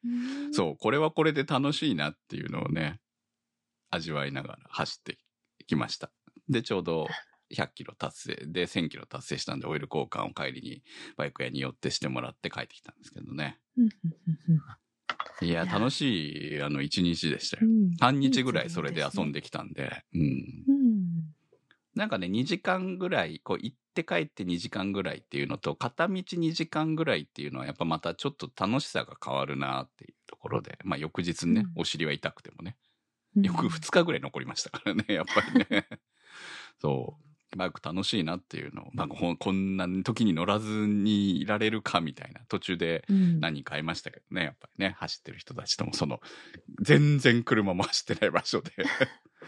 [0.04, 3.00] うんそう、これはこれで楽しいなっていうのをね、
[3.90, 5.18] 味わいながら走って
[5.66, 6.10] きました。
[6.48, 7.06] で、ちょうど
[7.54, 10.82] 100キロ達成で1000キロ達成したんで、オイル交換を帰りに
[11.16, 13.58] バイク屋に寄ってしてもらって帰ってきたんですけどね。
[15.42, 17.66] いや、楽しい、あの、一日でしたよ。
[17.66, 20.20] うん半日ぐらいそれで遊んできたんで、うん。
[20.20, 21.06] うん。
[21.94, 32.76] なんかね、2時間ぐらい、こう行って帰って2時間ぐらいっていうのと、片道2時間ぐらいっていうのはやっぱまたちょっと楽しさが変わるなっていうところで、まあ翌日ね、うんお尻は痛くてもね、
[33.36, 35.88] うん翌2日ぐらい残りましたからね、やっぱりね。
[36.80, 37.26] そう。
[37.56, 46.20] バイク楽しいなっていうのを、まあ、ここんな時に乗らずにいられるかみたいな、途中でうん何人か会いましたけどね、やっぱりね、走ってる人たちとも、その、
[46.80, 48.72] 全然車も走ってない場所で、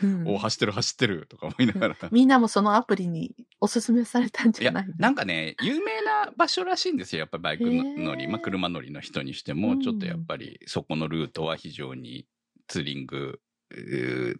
[0.02, 1.96] うん お走ってる走ってるとか思いながら。
[2.12, 7.20] みんなもそのアプリにおすすめされたんじゃない、なんかね、有名な場所らしいんですよ。
[7.20, 12.26] やっぱりバイク乗り、まあ車乗りの人にしても、うんちょっとやっぱりそこのルートは非常に
[12.68, 13.40] ツーリング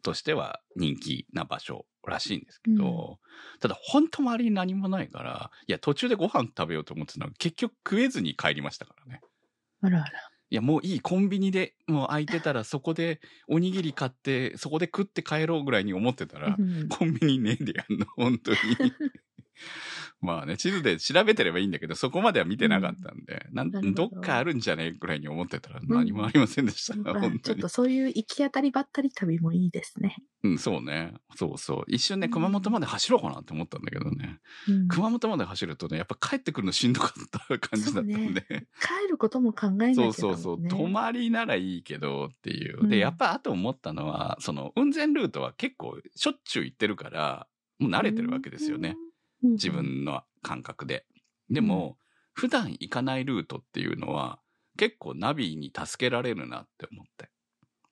[0.02, 3.18] としては人気な場所らしいんですけど、
[3.60, 9.20] ただ本当周りに何もないから、いや途中でご飯食べようと思ってたのが結局食えずに帰りましたからね。
[9.82, 10.30] あらあら。
[10.50, 18.56] いやもういい、コンビニでもう空いてたら そこでおにぎり買って、そこで食って帰ろうぐらいに思ってたら、うんコンビニねえでやんの、本当に。
[20.20, 27.68] まあね、地図で調べてればいいんだけど、そこまでは見てなかったんで、なんなるほどどっかあるんじゃねえくらいに思ってたら何もありませんでした、まあ 本当にちょっと。
[27.68, 30.16] そういう行き当たりばったり旅もいいですね。
[30.44, 31.14] うん、そうね。
[31.36, 31.84] そうそう。
[31.88, 34.40] 一瞬ね、うん熊本まで走ろうかなって思ったんだけどね。
[34.68, 38.42] うん熊本まで走るとね、やっぱ帰ってくるのしんどかった感じだったんで。
[38.80, 39.94] 帰ることも考えなきゃだもんね。
[39.94, 40.68] そうそうそう。
[40.68, 42.82] 泊まりならいいけどっていう。
[42.82, 47.46] うんで、やっぱあと思ったのは、その運転ルートは結構しょっちゅう行ってるから、
[47.78, 48.90] もう慣れてるわけですよね。
[48.90, 49.07] うん。
[49.42, 51.07] 自分の感覚で。
[51.51, 51.98] でも、
[52.35, 54.40] 普段行かないルートっていうのは、
[54.77, 57.31] 結構ナビに助けられるなって思って。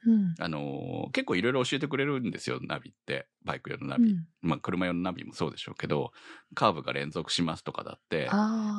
[0.07, 0.35] うん。
[0.39, 3.29] あのー結構いろいろ教えてくれるんですよ、ナビって。
[3.45, 4.13] バイク用のナビ。
[4.13, 4.27] うん。
[4.43, 6.13] まあ、車用のナビもそうでしょうけど、
[6.55, 8.29] カーブが連続しますとかだって。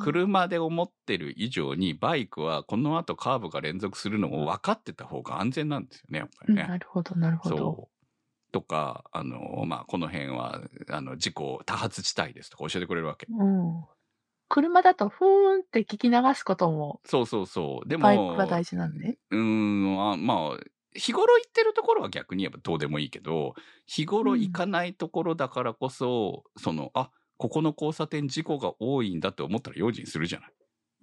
[0.04, 6.68] 車で思ってる以上に、バイクはこの後カーブが連続するのを分かってた方が安全なんですよね、やっぱうんりね。
[6.68, 7.90] なるほど、なるほど。
[8.58, 13.26] とか、あの、まあ、この辺は、あの、事故多発地帯ですとか教えてくれるわけ。
[13.30, 13.84] うん。
[14.48, 17.88] 車だと、ふーんって聞き流すことも、そうそうそう。
[17.88, 19.18] でも、バイクは大事なんで。
[19.30, 20.58] うーん、あまあ、
[20.94, 23.54] 日頃行ってるところは逆に言えばどうでもいいけど、
[23.86, 30.50] 日頃行かないところだからこそ、その、あ、ここの交差点事故が多いんだって思ったら用心するじゃない。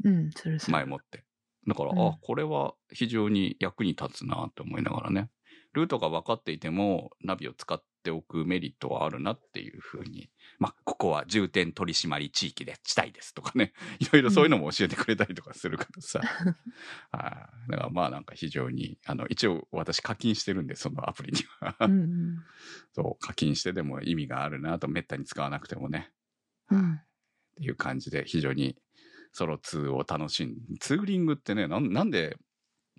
[0.03, 0.73] うん、するする。
[0.73, 1.23] 前もって。
[1.67, 5.29] だから、うんあ、これは非常に役に立つなと思いながらね。
[5.75, 10.29] ルートが分かっていても、ナビを使っておくメリットはあるなっていうふうに。
[10.57, 13.73] まあ、ここは重点取締地域で地帯ですとかね。
[13.99, 16.21] いろいろそういうのも教えてくれたりとかするからさ。
[17.11, 21.75] あ ーだからまあなんか非常に、あの、一応私課金してるんで、そのアプリには。
[21.81, 22.43] うんうん。
[22.93, 26.11] そう、課金してでも意味があるなと、めったに使わなくてもね。
[26.71, 26.93] うん。
[26.93, 27.03] っ
[27.57, 28.77] ていう感じで非常に
[29.35, 32.37] ソロ2を楽しんツーリングってねなんなんで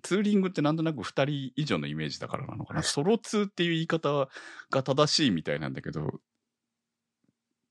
[0.03, 2.83] ツーリングってなんとなく2人以上のイメージだからなのかな。
[2.83, 4.29] ソロ2っていう言い方
[4.69, 6.21] が正しいみたいなんだけど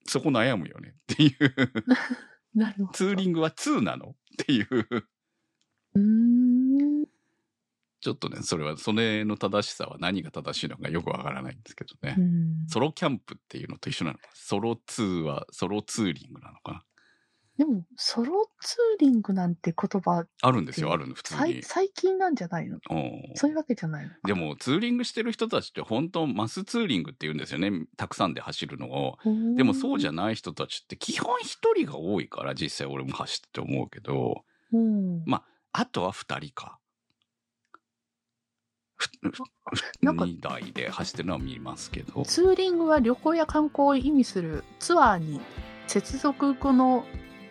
[0.07, 0.95] そこ悩むよね。
[1.13, 1.55] っていう。
[2.55, 2.89] なるほど。
[2.93, 4.11] ツーリングは2なの？
[4.11, 4.15] っ
[4.47, 4.69] ていう。
[5.95, 6.01] うー
[7.03, 7.07] ん。
[8.01, 12.67] ちょっとねそれはそれの正しさは何が正しいのかよくわからないんですけどね、うん。
[12.69, 16.85] ソロキャンプっていうのと一緒なのかソロ2はソロツーリングなのかな？
[17.59, 21.39] でも、ソロツーリングなんて言葉、あるんですよあるの普通に。
[21.41, 22.77] 最最近なんじゃないの？
[22.91, 22.95] う。
[22.95, 24.13] んそういうわけじゃないの？
[24.25, 27.87] でもツーリングしてる人たちって本当マスツーリングって言うんですよね。
[27.97, 29.19] たくさんで走るのを。
[29.57, 30.35] でもそうじゃない。
[30.35, 34.45] 人たちって基本一人が多いから実際俺も走ってて思うけど。
[34.73, 35.23] うん。
[35.25, 35.43] ま
[35.73, 36.79] あとは二人か。
[40.01, 42.23] なんか2台で走ってるのは見ますけど。
[42.25, 45.41] ツーリングは旅行や観光を意味するツアーに
[45.87, 47.05] 接続語の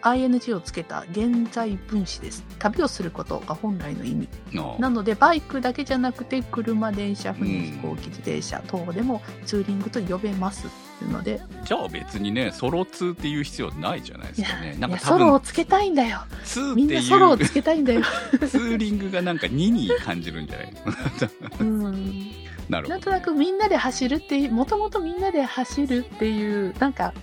[0.06, 2.44] ing をつけた現在分詞です。
[2.60, 4.30] 旅をすることが本来の意味。
[4.58, 16.20] あなので、バイクだけじゃなくて、車、電車、船、うん飛行機、自転車等でもツーリングと呼べますっていうので、じゃあ別にねソロ2っていう必要ないじゃないですかねないんやかソロをつけたいんだよ。
[16.46, 18.02] 2っみんていうなソロをつけたいんだよ。
[18.48, 20.74] ツーリングがなんか2に感じるんじゃない
[21.60, 22.45] うん。
[22.70, 27.14] なるほどなんとなくみんなで走るっていう、もともとみんなで走るっていう、なんか、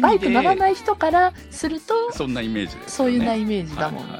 [0.00, 2.88] バイク乗らない人からすると、そんなイメージですよね。
[2.88, 4.12] そういうなイメージだもん。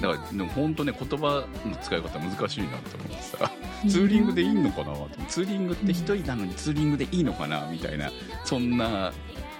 [0.00, 3.50] だからでも本当ね言葉の使い方難しいなと思ってさ
[3.88, 8.10] ツーリングでいいのかなとツーリングって一人なのにツーリングでいいのかなみたいな
[8.44, 9.12] そんな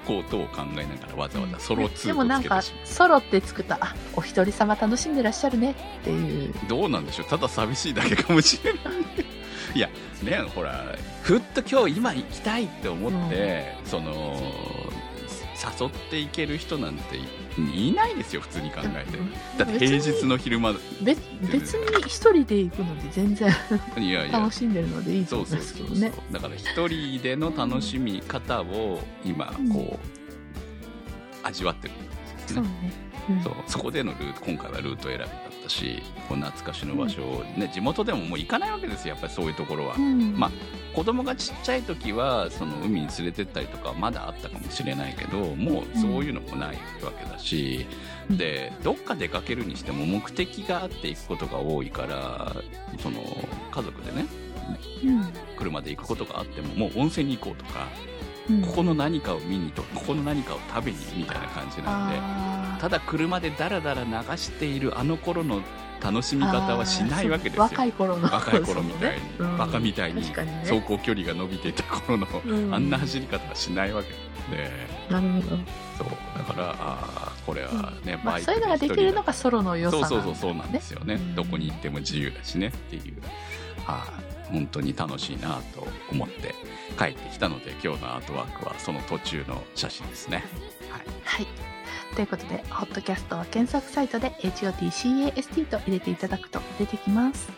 [0.07, 6.55] ことを考えながらわざわざソロ2でもなんかソロってつくとあお一人様楽しんでらっしゃるねっていうう。
[6.69, 7.27] どうなんでしょう。
[7.27, 8.83] ただ寂しいだけかもしれない
[9.75, 9.89] いや
[10.23, 14.37] ねほらふっと今日今行きたいって思って、その
[15.81, 19.19] 誘っていける人なんていいないですよ普通に考えて。
[19.59, 23.49] だって平日の昼間別別に一人で行くので全然
[23.99, 24.39] いやいや。
[24.39, 29.99] 楽しんでるのでいいと思うそうそう、ますけどねだから一人での楽しみ方を今こ
[31.45, 32.03] う、味わってるんで
[32.49, 32.55] すね。
[32.57, 32.71] そうね、
[33.31, 33.43] うん。
[33.43, 33.53] そう。
[33.67, 35.29] そこでのルート今回はルート選びだっ
[35.65, 40.39] たしこう懐かしの場所を、ね地元でももう行かないわけですよやっぱりそういうところは、うん。
[40.39, 40.51] まあ
[40.95, 47.87] 子供がちっちゃい時はその海に連れてったりとかはまだあったかもしれないけどもうそういうのもないわけだし、
[48.31, 48.37] うん。
[48.37, 52.55] でどっか出かけるにしても目的があって行くことが多いから
[53.01, 53.21] その
[53.71, 54.27] 家族でね
[55.05, 55.33] うん。
[55.57, 57.89] 車で行くことがあってももう温泉に行こうとか、
[58.51, 58.63] うん。
[58.63, 65.61] ここの何かを見にとここの何かを食べにみたいな感じなんでただ車でダラダラ流しているあの頃の
[66.03, 67.63] 楽しみ方はしないわけですよ。
[67.63, 68.29] 若い頃の。
[68.31, 69.31] 若い頃みたいに、ね。
[69.39, 69.57] うん。
[69.57, 72.75] バカみたいに走行距離が伸びていた頃の、うん。
[72.75, 74.11] あんな走り方はしないわけ
[74.55, 74.71] で。
[75.09, 75.57] なるほど、
[75.97, 81.35] そうだからあーこれはね、まあ、バイクそういうのができるのがソロの良さそうなんだそうそうそうなんですよね、うん。
[81.35, 83.15] どこに行っても自由だしねっていう、
[83.87, 84.53] はい。
[84.53, 86.55] 本当に楽しいなと思って
[86.95, 90.45] 帰ってきたので今日のアートワークはその途中の写真ですね。
[90.91, 91.47] はい、はい。
[92.15, 97.49] ということで、ホットキャストは検索サイトで HOTCAST と入れていただくと出てきます。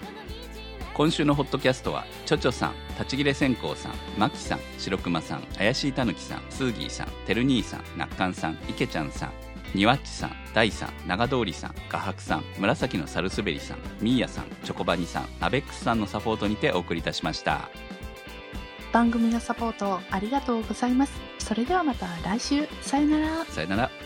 [0.97, 9.33] 今週のホットキャストはちょちょさん立ち切れ線香さんマキさん白熊さん怪しいたぬきさんスーギーさんてる兄さんなっかんさんいけちゃんさん
[9.75, 17.69] にわっちさん大さん長通りさん画伯さん紫のサルスベリさんミーヤさんチョコバニさんアベックスさんのサポートにてお送りいたしました
[18.97, 21.13] 番組のサポートありがとうございます。
[21.39, 22.67] それではまた来週。
[22.81, 23.45] さよなら。
[23.45, 24.06] さよなら